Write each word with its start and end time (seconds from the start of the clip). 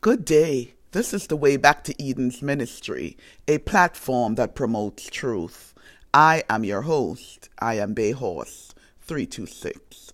Good 0.00 0.24
day. 0.24 0.74
This 0.92 1.12
is 1.12 1.26
the 1.26 1.34
Way 1.34 1.56
Back 1.56 1.82
to 1.82 2.02
Eden's 2.02 2.40
ministry, 2.40 3.16
a 3.48 3.58
platform 3.58 4.36
that 4.36 4.54
promotes 4.54 5.08
truth. 5.08 5.74
I 6.14 6.44
am 6.48 6.62
your 6.62 6.82
host. 6.82 7.48
I 7.58 7.78
am 7.78 7.94
Bay 7.94 8.12
Horse 8.12 8.76
326. 9.00 10.12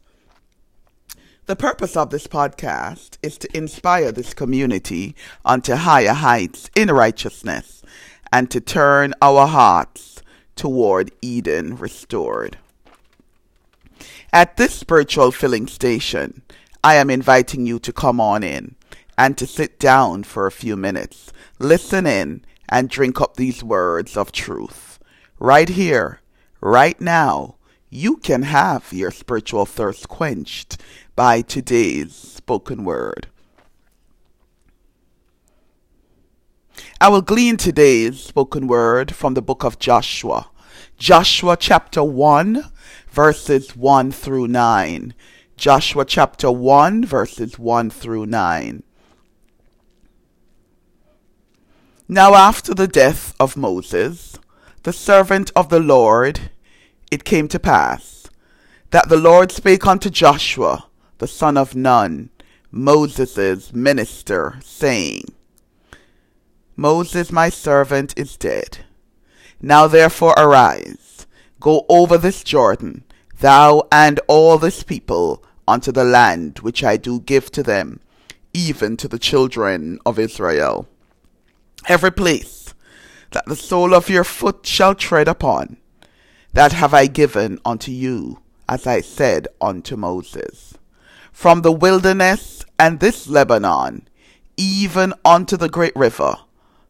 The 1.45 1.55
purpose 1.55 1.99
of 1.99 2.09
this 2.09 2.27
podcast 2.27 3.19
is 3.23 3.37
to 3.37 3.55
inspire 3.55 4.11
this 4.11 4.33
community 4.33 5.15
unto 5.45 5.75
higher 5.75 6.15
heights 6.15 6.71
in 6.75 6.91
righteousness 6.91 7.83
and 8.33 8.51
to 8.51 8.63
turn 8.63 9.13
our 9.21 9.47
hearts 9.47 10.23
toward 10.57 11.13
Eden 11.21 11.77
restored. 11.77 12.57
At 14.33 14.57
this 14.57 14.73
spiritual 14.73 15.31
filling 15.31 15.67
station, 15.67 16.41
I 16.83 16.95
am 16.95 17.11
inviting 17.11 17.67
you 17.67 17.79
to 17.81 17.93
come 17.93 18.19
on 18.19 18.43
in 18.43 18.77
and 19.17 19.39
to 19.39 19.47
sit 19.47 19.79
down 19.79 20.25
for 20.25 20.47
a 20.47 20.53
few 20.53 20.77
minutes, 20.77 21.33
listen 21.59 22.07
in, 22.07 22.45
and 22.69 22.89
drink 22.89 23.21
up 23.21 23.37
these 23.37 23.63
words 23.63 24.17
of 24.17 24.33
truth. 24.33 24.99
Right 25.39 25.69
here, 25.69 26.21
right 26.61 27.01
now, 27.01 27.57
you 27.91 28.17
can 28.17 28.43
have 28.43 28.93
your 28.93 29.11
spiritual 29.11 29.67
thirst 29.67 30.09
quenched 30.09 30.81
by 31.15 31.43
today's 31.43 32.15
spoken 32.15 32.85
word. 32.85 33.29
I 37.01 37.09
will 37.09 37.23
glean 37.23 37.57
today's 37.57 38.21
spoken 38.21 38.67
word 38.67 39.15
from 39.15 39.35
the 39.35 39.43
book 39.43 39.63
of 39.63 39.79
Joshua, 39.79 40.49
Joshua 40.97 41.57
chapter 41.57 42.03
1, 42.03 42.65
verses 43.11 43.77
1 43.77 44.11
through 44.13 44.49
9. 44.49 45.15
Joshua 45.57 46.05
chapter 46.05 46.51
1, 46.51 47.05
verses 47.05 47.59
1 47.59 47.91
through 47.91 48.27
9. 48.27 48.83
Now 52.09 52.35
after 52.35 52.75
the 52.75 52.87
death 52.87 53.35
of 53.41 53.57
Moses, 53.57 54.39
the 54.83 54.93
servant 54.93 55.51
of 55.57 55.71
the 55.71 55.81
Lord, 55.81 56.51
it 57.11 57.25
came 57.25 57.49
to 57.49 57.59
pass 57.59 58.29
that 58.91 59.09
the 59.09 59.17
Lord 59.17 59.51
spake 59.51 59.87
unto 59.87 60.11
Joshua, 60.11 60.85
the 61.17 61.27
son 61.27 61.57
of 61.57 61.75
Nun, 61.75 62.29
Moses' 62.71 63.73
minister, 63.73 64.59
saying, 64.63 65.25
Moses 66.77 67.33
my 67.33 67.49
servant 67.49 68.13
is 68.19 68.37
dead. 68.37 68.85
Now 69.63 69.87
therefore 69.87 70.35
arise, 70.37 71.27
go 71.59 71.87
over 71.89 72.19
this 72.19 72.45
Jordan, 72.45 73.05
thou 73.41 73.89
and 73.91 74.21
all 74.29 74.59
this 74.59 74.83
people, 74.83 75.43
unto 75.67 75.91
the 75.91 76.05
land 76.05 76.59
which 76.59 76.85
I 76.85 76.99
do 76.99 77.21
give 77.21 77.51
to 77.53 77.63
them, 77.63 78.01
even 78.53 78.99
to 78.99 79.09
the 79.09 79.19
children 79.19 79.99
of 80.05 80.19
Israel 80.19 80.87
every 81.89 82.13
place 82.13 82.75
that 83.33 83.47
the 83.47 83.57
sole 83.57 83.95
of 83.95 84.09
your 84.09 84.25
foot 84.25 84.65
shall 84.65 84.95
tread 84.95 85.29
upon, 85.29 85.77
that 86.53 86.73
have 86.73 86.95
I 86.95 87.07
given 87.07 87.59
unto 87.65 87.91
you, 87.91 88.41
as 88.69 88.87
I 88.87 89.01
said 89.01 89.49
unto 89.61 89.97
Moses. 89.97 90.75
From 91.33 91.63
the 91.63 91.73
wilderness 91.73 92.65
and 92.79 93.01
this 93.01 93.27
Lebanon, 93.27 94.09
even 94.57 95.13
unto 95.25 95.57
the 95.57 95.69
great 95.69 95.95
river, 95.97 96.37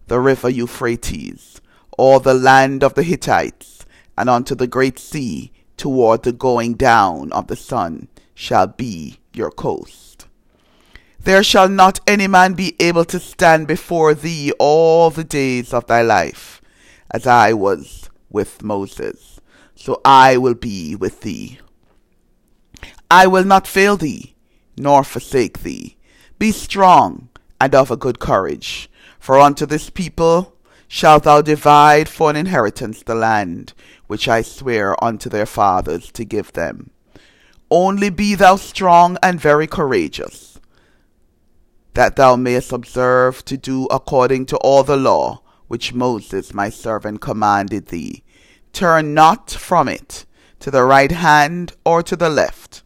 the 0.06 0.20
river 0.20 0.50
Euphrates, 0.50 1.60
or 1.96 2.20
the 2.20 2.34
land 2.34 2.84
of 2.84 2.94
the 2.94 3.02
Hittites, 3.02 3.86
and 4.18 4.28
unto 4.28 4.54
the 4.54 4.66
great 4.66 4.98
sea, 4.98 5.50
toward 5.76 6.22
the 6.22 6.32
going 6.32 6.74
down 6.74 7.32
of 7.32 7.46
the 7.46 7.56
sun, 7.56 8.08
shall 8.34 8.66
be 8.66 9.18
your 9.32 9.50
coast. 9.50 10.13
There 11.24 11.42
shall 11.42 11.70
not 11.70 12.00
any 12.06 12.26
man 12.26 12.52
be 12.52 12.76
able 12.78 13.06
to 13.06 13.18
stand 13.18 13.66
before 13.66 14.12
thee 14.12 14.52
all 14.58 15.08
the 15.08 15.24
days 15.24 15.72
of 15.72 15.86
thy 15.86 16.02
life, 16.02 16.60
as 17.10 17.26
I 17.26 17.54
was 17.54 18.10
with 18.28 18.62
Moses, 18.62 19.40
so 19.74 20.02
I 20.04 20.36
will 20.36 20.52
be 20.52 20.94
with 20.94 21.22
thee. 21.22 21.60
I 23.10 23.26
will 23.26 23.44
not 23.44 23.66
fail 23.66 23.96
thee, 23.96 24.34
nor 24.76 25.02
forsake 25.02 25.62
thee. 25.62 25.96
Be 26.38 26.52
strong 26.52 27.30
and 27.58 27.74
of 27.74 27.90
a 27.90 27.96
good 27.96 28.18
courage, 28.18 28.90
for 29.18 29.40
unto 29.40 29.64
this 29.64 29.88
people 29.88 30.54
shalt 30.88 31.22
thou 31.22 31.40
divide 31.40 32.06
for 32.06 32.28
an 32.28 32.36
inheritance 32.36 33.02
the 33.02 33.14
land 33.14 33.72
which 34.08 34.28
I 34.28 34.42
swear 34.42 35.02
unto 35.02 35.30
their 35.30 35.46
fathers 35.46 36.12
to 36.12 36.24
give 36.26 36.52
them. 36.52 36.90
Only 37.70 38.10
be 38.10 38.34
thou 38.34 38.56
strong 38.56 39.16
and 39.22 39.40
very 39.40 39.66
courageous 39.66 40.53
that 41.94 42.16
thou 42.16 42.36
mayest 42.36 42.72
observe 42.72 43.44
to 43.44 43.56
do 43.56 43.86
according 43.86 44.46
to 44.46 44.56
all 44.58 44.82
the 44.82 44.96
law 44.96 45.40
which 45.68 45.94
Moses 45.94 46.52
my 46.52 46.68
servant 46.68 47.20
commanded 47.20 47.86
thee. 47.86 48.22
Turn 48.72 49.14
not 49.14 49.50
from 49.50 49.88
it 49.88 50.26
to 50.60 50.70
the 50.70 50.84
right 50.84 51.12
hand 51.12 51.72
or 51.84 52.02
to 52.02 52.16
the 52.16 52.28
left, 52.28 52.82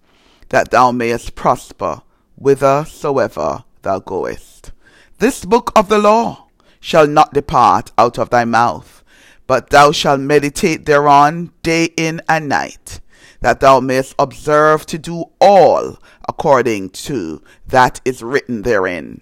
that 0.51 0.71
thou 0.71 0.93
mayest 0.93 1.35
prosper 1.35 2.03
whithersoever 2.39 3.65
thou 3.83 3.99
goest. 3.99 4.73
This 5.19 5.45
book 5.45 5.73
of 5.75 5.89
the 5.89 5.99
law 5.99 6.49
shall 6.81 7.07
not 7.07 7.35
depart 7.35 7.91
out 7.99 8.19
of 8.19 8.31
thy 8.31 8.45
mouth, 8.45 9.03
but 9.47 9.71
thou 9.71 9.91
shalt 9.91 10.21
meditate 10.21 10.85
thereon 10.85 11.51
day 11.63 11.89
in 11.97 12.21
and 12.29 12.49
night 12.49 13.01
that 13.41 13.61
thou 13.61 13.81
mayest 13.81 14.15
observe 14.19 14.85
to 14.87 14.99
do 14.99 15.25
all 15.41 15.99
according 16.29 16.91
to 16.91 17.43
that 17.67 18.01
is 18.05 18.23
written 18.23 18.63
therein. 18.63 19.21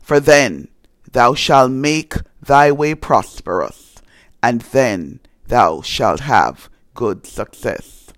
For 0.00 0.18
then 0.20 0.68
thou 1.10 1.34
shalt 1.34 1.70
make 1.70 2.14
thy 2.40 2.72
way 2.72 2.94
prosperous, 2.94 3.96
and 4.42 4.62
then 4.62 5.20
thou 5.46 5.80
shalt 5.82 6.20
have 6.20 6.68
good 6.94 7.26
success. 7.26 8.08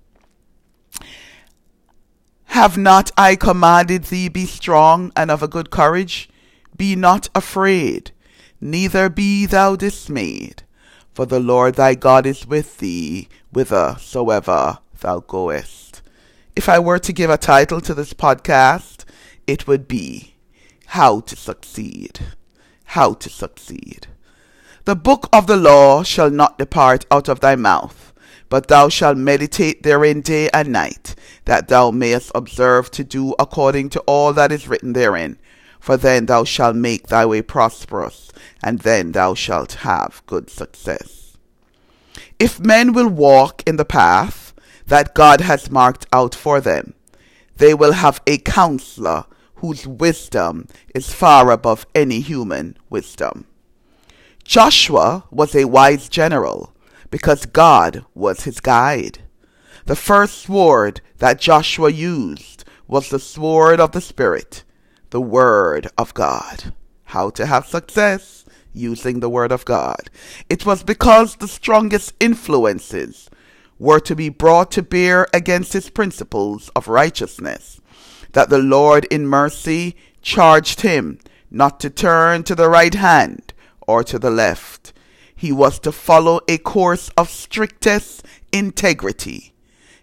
Have 2.47 2.79
not 2.79 3.11
I 3.19 3.37
commanded 3.37 4.05
thee, 4.05 4.29
be 4.29 4.47
strong 4.47 5.13
and 5.17 5.31
of 5.31 5.43
a 5.43 5.49
good 5.49 5.71
courage? 5.71 6.29
Be 6.77 6.97
not 6.97 7.29
afraid, 7.35 8.13
neither 8.61 9.09
be 9.09 9.45
thou 9.47 9.77
dismayed, 9.77 10.63
for 11.13 11.27
the 11.27 11.41
Lord 11.41 11.75
thy 11.75 11.95
God 11.95 12.27
is 12.27 12.47
with 12.47 12.79
thee 12.79 13.29
whithersoever 13.53 14.79
thou 15.05 15.21
goest. 15.21 16.01
If 16.57 16.67
I 16.69 16.79
were 16.79 16.99
to 16.99 17.13
give 17.13 17.31
a 17.31 17.37
title 17.37 17.81
to 17.83 17.95
this 17.95 18.15
podcast, 18.15 19.05
it 19.47 19.67
would 19.67 19.87
be 19.87 20.35
How 20.87 21.21
to 21.21 21.37
Succeed. 21.37 22.21
How 22.97 23.13
to 23.13 23.29
Succeed. 23.29 24.07
The 24.87 24.97
book 24.97 25.29
of 25.31 25.47
the 25.47 25.59
law 25.59 26.03
shall 26.03 26.31
not 26.31 26.59
depart 26.59 27.05
out 27.11 27.29
of 27.29 27.41
thy 27.41 27.55
mouth, 27.55 28.15
but 28.49 28.69
thou 28.69 28.89
shalt 28.89 29.19
meditate 29.19 29.83
therein 29.83 30.23
day 30.23 30.49
and 30.55 30.71
night, 30.71 31.15
that 31.45 31.69
thou 31.69 31.91
mayest 31.91 32.33
observe 32.35 32.91
to 32.93 33.05
do 33.05 33.35
according 33.39 33.91
to 33.91 34.01
all 34.07 34.33
that 34.33 34.53
is 34.53 34.69
written 34.69 34.95
therein. 34.95 35.39
For 35.81 35.99
then 35.99 36.27
thou 36.27 36.45
shalt 36.45 36.77
make 36.77 37.09
thy 37.09 37.27
way 37.27 37.43
prosperous, 37.43 38.33
and 38.63 38.79
then 38.79 39.13
thou 39.13 39.35
shalt 39.35 39.85
have 39.85 40.23
good 40.27 40.49
success. 40.49 41.37
If 42.39 42.59
men 42.59 42.95
will 42.95 43.09
walk 43.09 43.63
in 43.67 43.77
the 43.77 43.85
path 43.85 44.44
that 44.87 45.15
God 45.15 45.41
has 45.41 45.71
marked 45.71 46.07
out 46.13 46.35
for 46.35 46.61
them. 46.61 46.95
They 47.57 47.75
will 47.75 47.93
have 47.93 48.21
a 48.27 48.39
counselor 48.39 49.25
whose 49.57 49.87
wisdom 49.87 50.69
is 50.95 51.15
far 51.15 51.51
above 51.51 51.87
any 51.95 52.21
human 52.21 52.77
wisdom. 52.91 53.47
Joshua 54.45 55.25
was 55.31 55.55
a 55.55 55.65
wise 55.65 56.09
general 56.09 56.75
because 57.11 57.47
God 57.47 58.05
was 58.15 58.45
his 58.45 58.61
guide. 58.61 59.21
The 59.87 59.97
first 59.97 60.43
sword 60.43 61.01
that 61.19 61.41
Joshua 61.41 61.91
used 61.91 62.65
was 62.87 63.09
the 63.09 63.19
sword 63.19 63.81
of 63.81 63.93
the 63.93 64.01
Spirit, 64.01 64.65
the 65.11 65.21
Word 65.21 65.89
of 65.97 66.13
God. 66.13 66.75
How 67.05 67.31
to 67.31 67.47
have 67.47 67.67
success 67.67 68.45
using 68.73 69.21
the 69.21 69.31
Word 69.31 69.53
of 69.53 69.65
God. 69.65 70.11
It 70.51 70.67
was 70.67 70.83
because 70.83 71.37
the 71.37 71.49
strongest 71.49 72.13
influences 72.21 73.31
were 73.79 74.01
to 74.01 74.15
be 74.15 74.29
brought 74.29 74.71
to 74.73 74.83
bear 74.83 75.27
against 75.33 75.73
his 75.73 75.91
principles 75.91 76.71
of 76.77 76.89
righteousness, 76.89 77.81
that 78.33 78.51
the 78.51 78.59
Lord 78.59 79.05
in 79.07 79.27
mercy 79.27 79.97
charged 80.23 80.81
him 80.83 81.19
not 81.51 81.81
to 81.81 81.91
turn 81.91 82.43
to 82.45 82.55
the 82.55 82.69
right 82.69 82.95
hand 82.95 83.53
or 83.87 84.03
to 84.05 84.19
the 84.19 84.31
left. 84.31 84.93
He 85.35 85.53
was 85.53 85.79
to 85.81 85.93
follow 85.93 86.41
a 86.49 86.59
course 86.59 87.11
of 87.17 87.29
strictest 87.29 88.25
integrity. 88.53 89.53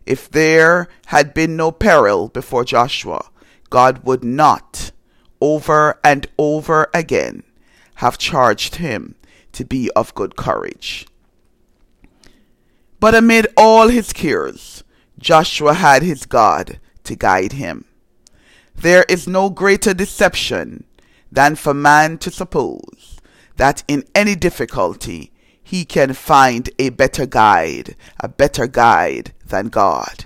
If 0.06 0.30
there 0.30 0.88
had 1.08 1.34
been 1.34 1.56
no 1.56 1.72
peril 1.72 2.28
before 2.28 2.66
Joshua, 2.66 3.30
God 3.70 4.04
would 4.04 4.24
not, 4.24 4.92
over 5.40 6.00
and 6.04 6.28
over 6.38 6.90
again, 6.94 7.44
have 7.96 8.18
charged 8.18 8.76
him 8.76 9.16
to 9.54 9.66
be 9.66 9.90
of 9.96 10.14
good 10.16 10.36
courage. 10.36 11.08
But 13.02 13.16
amid 13.16 13.48
all 13.58 13.88
his 13.88 14.14
cares, 14.14 14.84
Joshua 15.18 15.74
had 15.74 16.04
his 16.04 16.28
God 16.28 16.80
to 17.04 17.16
guide 17.16 17.54
him. 17.54 17.86
There 18.76 19.06
is 19.10 19.28
no 19.28 19.50
greater 19.50 19.92
deception 19.96 20.84
than 21.32 21.56
for 21.56 21.74
man 21.74 22.20
to 22.20 22.30
suppose 22.30 23.18
that 23.58 23.84
in 23.88 24.04
any 24.14 24.36
difficulty 24.36 25.32
he 25.64 25.84
can 25.84 26.14
find 26.14 26.70
a 26.78 26.90
better 26.90 27.26
guide, 27.26 27.96
a 28.20 28.28
better 28.28 28.68
guide 28.68 29.34
than 29.48 29.70
God, 29.70 30.26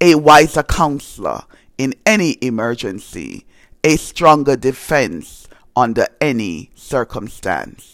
a 0.00 0.14
wiser 0.14 0.62
counselor 0.62 1.42
in 1.76 1.94
any 2.06 2.38
emergency, 2.40 3.44
a 3.84 3.96
stronger 3.96 4.56
defense 4.56 5.46
under 5.76 6.06
any 6.22 6.70
circumstance. 6.74 7.93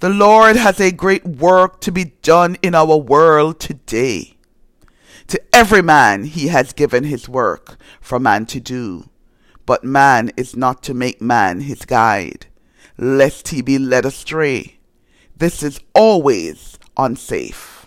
The 0.00 0.08
Lord 0.08 0.56
has 0.56 0.80
a 0.80 0.92
great 0.92 1.26
work 1.26 1.82
to 1.82 1.92
be 1.92 2.14
done 2.22 2.56
in 2.62 2.74
our 2.74 2.96
world 2.96 3.60
today. 3.60 4.38
To 5.26 5.38
every 5.52 5.82
man 5.82 6.24
he 6.24 6.48
has 6.48 6.72
given 6.72 7.04
his 7.04 7.28
work 7.28 7.76
for 8.00 8.18
man 8.18 8.46
to 8.46 8.60
do, 8.60 9.10
but 9.66 9.84
man 9.84 10.30
is 10.38 10.56
not 10.56 10.82
to 10.84 10.94
make 10.94 11.20
man 11.20 11.60
his 11.60 11.84
guide, 11.84 12.46
lest 12.96 13.48
he 13.48 13.60
be 13.60 13.78
led 13.78 14.06
astray. 14.06 14.78
This 15.36 15.62
is 15.62 15.80
always 15.94 16.78
unsafe. 16.96 17.86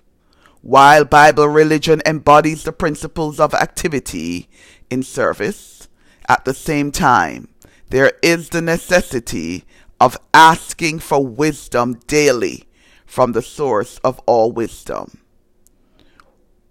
While 0.62 1.06
Bible 1.06 1.48
religion 1.48 2.00
embodies 2.06 2.64
the 2.64 2.72
principles 2.72 3.40
of 3.40 3.56
activity 3.56 4.50
in 4.92 5.02
service, 5.02 5.88
at 6.30 6.46
the 6.46 6.54
same 6.54 6.92
time, 6.92 7.48
there 7.90 8.14
is 8.22 8.50
the 8.50 8.62
necessity 8.62 9.66
of 10.04 10.18
asking 10.34 11.00
for 11.00 11.26
wisdom 11.26 11.94
daily 12.08 12.66
from 13.06 13.32
the 13.32 13.42
source 13.42 14.00
of 14.04 14.20
all 14.26 14.52
wisdom. 14.52 15.22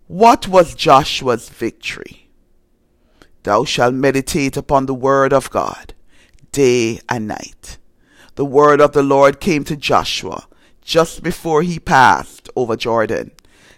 What 0.07 0.47
was 0.47 0.75
Joshua's 0.75 1.49
victory? 1.49 2.29
Thou 3.45 3.65
shalt 3.65 3.95
meditate 3.95 4.59
upon 4.59 4.85
the 4.85 4.93
word 4.93 5.33
of 5.33 5.49
God 5.49 5.95
day 6.53 7.01
and 7.09 7.27
night. 7.27 7.79
The 8.35 8.45
word 8.45 8.83
of 8.83 8.93
the 8.93 9.03
Lord 9.03 9.41
came 9.41 9.65
to 9.65 9.77
Joshua 9.77 10.47
just 10.83 11.23
before 11.23 11.63
he 11.63 11.79
passed 11.79 12.51
over 12.55 12.77
Jordan. 12.77 13.31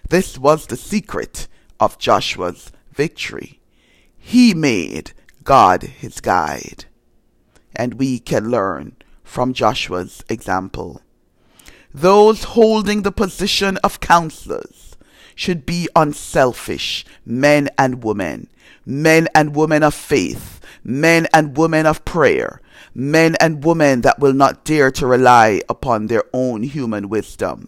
This 0.09 0.37
was 0.37 0.67
the 0.67 0.75
secret 0.75 1.47
of 1.79 1.97
Joshua's 1.97 2.73
victory. 2.91 3.61
He 4.17 4.53
made 4.53 5.13
God 5.45 5.83
his 5.83 6.19
guide. 6.19 6.83
And 7.73 7.93
we 7.93 8.19
can 8.19 8.51
learn 8.51 8.97
from 9.25 9.53
Joshua's 9.53 10.23
example. 10.29 11.01
Those 11.93 12.45
holding 12.45 13.01
the 13.01 13.11
position 13.11 13.77
of 13.83 13.99
counselors 13.99 14.95
should 15.35 15.65
be 15.65 15.89
unselfish 15.95 17.03
men 17.25 17.67
and 17.77 18.03
women, 18.03 18.47
men 18.85 19.27
and 19.35 19.55
women 19.55 19.83
of 19.83 19.93
faith, 19.93 20.61
men 20.83 21.27
and 21.33 21.57
women 21.57 21.85
of 21.85 22.05
prayer, 22.05 22.61
men 22.93 23.35
and 23.41 23.63
women 23.65 24.01
that 24.01 24.19
will 24.19 24.33
not 24.33 24.63
dare 24.63 24.91
to 24.91 25.05
rely 25.07 25.61
upon 25.67 26.07
their 26.07 26.23
own 26.31 26.63
human 26.63 27.09
wisdom, 27.09 27.67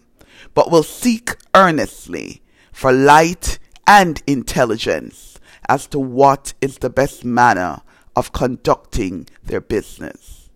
but 0.54 0.70
will 0.70 0.82
seek 0.82 1.36
earnestly 1.54 2.40
for 2.72 2.92
light 2.92 3.58
and 3.86 4.22
intelligence 4.26 5.38
as 5.68 5.86
to 5.86 5.98
what 5.98 6.54
is 6.60 6.78
the 6.78 6.90
best 6.90 7.24
manner 7.24 7.82
of 8.16 8.32
conducting 8.32 9.26
their 9.42 9.60
business. 9.60 10.47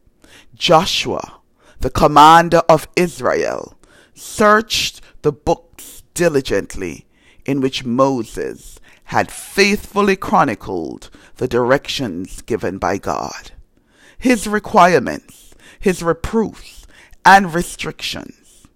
Joshua, 0.55 1.41
the 1.81 1.91
commander 1.91 2.63
of 2.69 2.89
Israel, 2.97 3.79
searched 4.15 5.01
the 5.23 5.33
books 5.33 6.03
diligently 6.15 7.07
in 7.45 7.61
which 7.61 7.85
Moses 7.85 8.79
had 9.05 9.31
faithfully 9.31 10.17
chronicled 10.17 11.11
the 11.37 11.49
directions 11.49 12.43
given 12.43 12.79
by 12.79 12.99
God 12.99 13.53
his 14.23 14.47
requirements, 14.47 15.53
his 15.81 16.01
reproofs, 16.01 16.87
and 17.27 17.53
restrictions, 17.53 18.69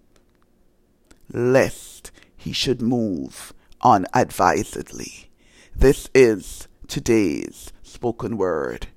lest 1.33 2.11
he 2.37 2.53
should 2.53 2.83
move 2.83 3.55
unadvisedly. 3.81 5.31
This 5.73 6.09
is 6.13 6.67
today's 6.89 7.73
spoken 7.85 8.37
word. 8.37 8.89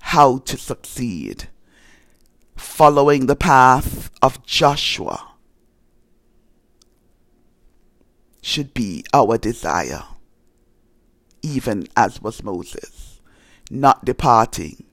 How 0.00 0.36
to 0.36 0.58
succeed. 0.58 1.48
Following 2.76 3.24
the 3.24 3.36
path 3.36 4.10
of 4.20 4.44
Joshua 4.44 5.28
should 8.42 8.74
be 8.74 9.02
our 9.14 9.38
desire, 9.38 10.02
even 11.40 11.88
as 11.96 12.20
was 12.20 12.42
Moses, 12.42 13.22
not 13.70 14.04
departing 14.04 14.84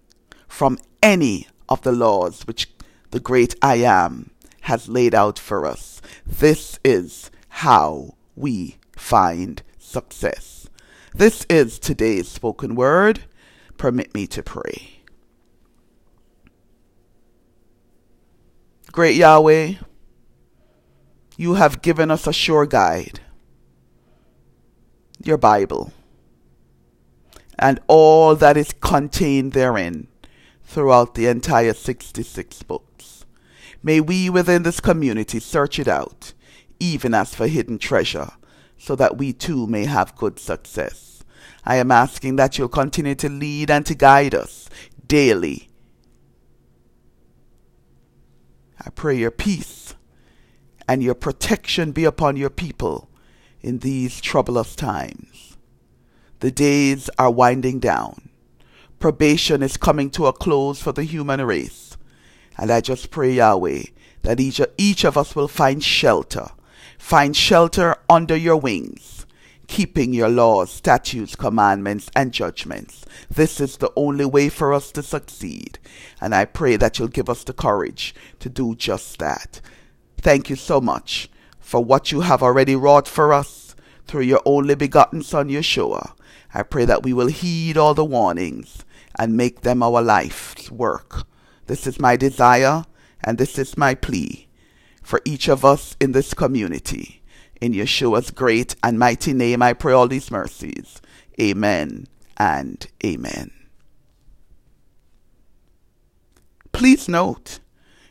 from 0.48 0.78
any 1.02 1.46
of 1.68 1.82
the 1.82 1.92
laws 1.92 2.48
which 2.48 2.72
the 3.12 3.20
great 3.20 3.54
I 3.62 3.80
am 3.80 4.32
has 4.62 4.88
laid 4.88 5.14
out 5.14 5.38
for 5.38 5.66
us. 5.66 6.02
This 6.26 6.80
is 6.86 7.32
how 7.50 8.16
we 8.34 8.78
find 8.96 9.62
success. 9.78 10.70
This 11.14 11.46
is 11.50 11.80
today's 11.80 12.30
spoken 12.30 12.76
word. 12.76 13.26
Permit 13.76 14.14
me 14.14 14.26
to 14.28 14.42
pray. 14.42 15.03
Great 18.94 19.16
Yahweh, 19.16 19.74
you 21.36 21.56
have 21.56 21.82
given 21.82 22.12
us 22.12 22.28
a 22.28 22.32
sure 22.32 22.68
guide, 22.68 23.22
your 25.24 25.40
Bible, 25.40 25.92
and 27.58 27.80
all 27.88 28.36
that 28.36 28.56
is 28.56 28.72
contained 28.82 29.54
therein 29.54 30.10
throughout 30.64 31.16
the 31.16 31.26
entire 31.26 31.74
66 31.74 32.62
books. 32.62 33.26
May 33.82 34.00
we 34.00 34.30
within 34.30 34.62
this 34.62 34.80
community 34.80 35.40
search 35.40 35.80
it 35.80 35.88
out, 35.88 36.34
even 36.80 37.16
as 37.16 37.34
for 37.34 37.48
hidden 37.48 37.80
treasure, 37.80 38.30
so 38.78 38.96
that 38.96 39.18
we 39.18 39.34
too 39.34 39.66
may 39.66 39.86
have 39.86 40.16
good 40.16 40.38
success. 40.38 41.24
I 41.66 41.78
am 41.78 41.90
asking 41.90 42.36
that 42.36 42.60
you'll 42.60 42.70
continue 42.70 43.16
to 43.16 43.28
lead 43.28 43.72
and 43.72 43.88
to 43.88 43.96
guide 43.96 44.36
us 44.36 44.70
daily. 45.08 45.73
I 48.86 48.90
pray 48.90 49.18
your 49.18 49.32
peace 49.32 49.96
and 50.88 51.02
your 51.02 51.16
protection 51.16 51.92
be 51.92 52.04
upon 52.04 52.36
your 52.36 52.50
people 52.50 53.10
in 53.62 53.80
these 53.80 54.20
troublous 54.20 54.76
times. 54.76 55.58
The 56.40 56.52
days 56.52 57.10
are 57.18 57.32
winding 57.32 57.80
down 57.80 58.30
probation 59.04 59.62
is 59.62 59.76
coming 59.76 60.10
to 60.10 60.28
a 60.28 60.32
close 60.32 60.82
for 60.82 60.94
the 60.94 61.04
human 61.04 61.42
race. 61.42 61.98
And 62.58 62.72
I 62.72 62.80
just 62.80 63.12
pray, 63.12 63.34
Yahweh, 63.34 63.84
that 64.22 64.40
each, 64.40 64.62
each 64.78 65.04
of 65.04 65.18
us 65.18 65.36
will 65.36 65.50
find 65.50 65.84
shelter, 65.84 66.48
find 66.98 67.36
shelter 67.36 67.98
under 68.10 68.38
your 68.38 68.56
wings, 68.56 69.23
keeping 69.74 70.14
your 70.14 70.30
laws, 70.30 70.72
statutes, 70.72 71.36
commandments, 71.36 72.08
and 72.16 72.32
judgments. 72.32 73.08
This 73.28 73.60
is 73.60 73.78
the 73.78 73.92
only 73.96 74.24
way 74.24 74.48
for 74.48 74.72
us 74.72 74.92
to 74.92 75.02
succeed. 75.02 75.80
And 76.22 76.36
I 76.36 76.46
pray 76.46 76.76
that 76.76 77.00
you'll 77.00 77.08
give 77.08 77.28
us 77.28 77.44
the 77.44 77.54
courage 77.54 78.14
to 78.38 78.50
do 78.50 78.76
just 78.76 79.18
that. 79.18 79.62
Thank 80.18 80.52
you 80.52 80.56
so 80.56 80.80
much 80.80 81.28
for 81.60 81.84
what 81.84 82.12
you 82.12 82.22
have 82.22 82.44
already 82.44 82.76
wrought 82.76 83.08
for 83.08 83.34
us 83.34 83.76
through 84.06 84.22
your 84.22 84.44
only 84.46 84.76
begotten 84.76 85.24
Son, 85.24 85.50
Yeshua. 85.50 86.14
I 86.54 86.62
pray 86.62 86.86
that 86.86 87.02
we 87.02 87.12
will 87.12 87.26
heed 87.26 87.76
all 87.76 87.96
the 87.96 88.06
warnings 88.06 88.86
and 89.18 89.36
make 89.36 89.62
them 89.62 89.82
our 89.82 90.04
life's 90.04 90.70
work. 90.70 91.26
This 91.66 91.88
is 91.88 92.00
my 92.00 92.16
desire 92.16 92.86
and 93.24 93.40
this 93.40 93.58
is 93.58 93.76
my 93.76 93.96
plea 93.96 94.48
for 95.02 95.20
each 95.26 95.48
of 95.48 95.66
us 95.66 95.98
in 96.00 96.12
this 96.12 96.36
community. 96.36 97.23
In 97.64 97.72
Yeshua's 97.72 98.30
great 98.30 98.76
and 98.84 99.00
mighty 99.00 99.32
name, 99.32 99.62
I 99.62 99.72
pray 99.72 99.94
all 99.94 100.10
these 100.10 100.30
mercies. 100.30 101.02
Amen 101.40 102.08
and 102.36 102.86
amen. 103.06 103.52
Please 106.74 107.08
note, 107.08 107.60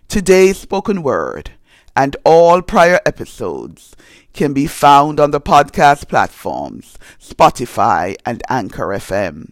today's 0.08 0.56
spoken 0.56 1.02
word 1.02 1.50
and 1.94 2.16
all 2.24 2.62
prior 2.62 2.98
episodes 3.04 3.94
can 4.32 4.54
be 4.54 4.66
found 4.66 5.20
on 5.20 5.32
the 5.32 5.40
podcast 5.40 6.08
platforms 6.08 6.96
Spotify 7.20 8.16
and 8.24 8.42
Anchor 8.48 8.86
FM 8.86 9.50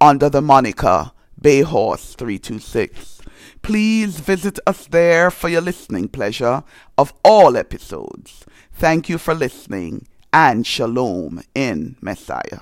under 0.00 0.28
the 0.28 0.42
moniker 0.42 1.12
Bayhorse 1.40 2.16
326. 2.16 3.20
Please 3.62 4.18
visit 4.18 4.58
us 4.66 4.88
there 4.88 5.30
for 5.30 5.48
your 5.48 5.60
listening 5.60 6.08
pleasure 6.08 6.64
of 6.98 7.14
all 7.24 7.56
episodes. 7.56 8.44
Thank 8.78 9.08
you 9.08 9.16
for 9.16 9.34
listening 9.34 10.06
and 10.34 10.66
shalom 10.66 11.40
in 11.54 11.96
Messiah. 12.02 12.60